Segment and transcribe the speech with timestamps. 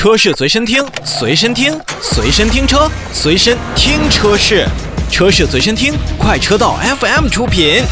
[0.00, 4.66] 车市随身听，随身听，随身听车，随身听车市，
[5.10, 7.82] 车市随身听，快车道 FM 出品。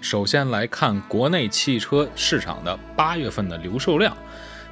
[0.00, 4.16] 首先来看国内汽车市场的八月份的零售量。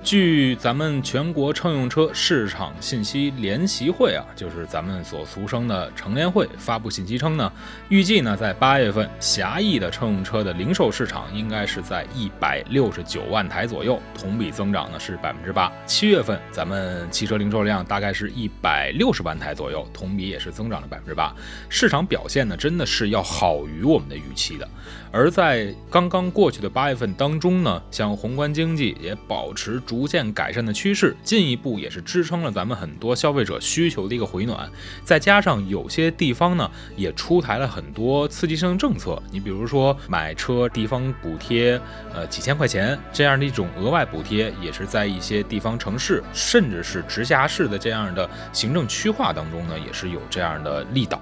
[0.03, 7.51] 据咱们全国乘用车市场信息联席会啊，就是咱们所俗称的乘联会发布信息称呢，
[7.88, 15.73] 预计呢在八月份狭义的乘用车的零售市场应该是在一百六十九万台左右，同比增长呢是百分之八。
[15.87, 21.33] 七月份咱们汽车零售量大概是一百六十万台左右，同比也是增长了百分之八。
[21.69, 24.69] 市场表现呢真的是要好于我们的预期的。
[25.12, 34.66] 而在刚刚过去的八月份当中呢，像宏观经济也保持逐渐改善的趋势，进一步也是支撑了咱们很多消费者需求的一个回暖。
[35.05, 41.78] 再加上有些地方呢也出台了很多刺激性政策，你比如说买车地方补贴，
[42.14, 51.20] 呃几千块钱这样的一种额外补贴，也是在一些地方城市甚至是直辖市的这样的行政区划当中呢，也是有这样的力导。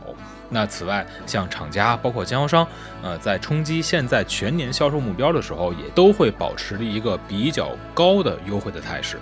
[0.51, 2.67] 那此外，像厂家包括经销商，
[3.03, 9.17] 呃，在冲击现在全年销售目标的时候，也都会保持着一个比较高的优惠的态势。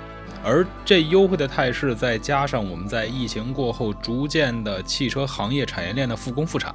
[0.45, 6.73] 而这优惠的态势，再加上我们在疫情过后逐渐的汽车行业产业链的复工复产，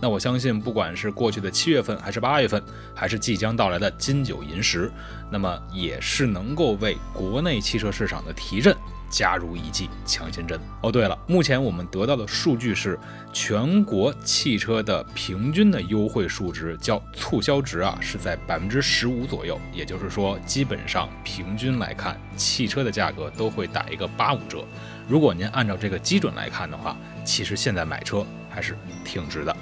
[0.00, 2.60] 那我相信，不管是过去的七月份，还是八月份，
[2.92, 4.90] 还是即将到来的金九银十，
[5.30, 8.76] 那么也是能够为国内汽车市场的提振。
[9.14, 10.90] 加入一剂强心针哦。
[10.90, 12.98] 对了，目前我们得到的数据是，
[13.32, 19.56] 全国汽车的平均的优惠数值叫促销值啊，是在百分之十五左右。
[19.72, 24.64] 也就是说，基本上平均来看，汽车的价格都会打一个八五折。
[25.06, 29.56] 如果您按照这个基准来看的话，其实现在买车还是挺值的。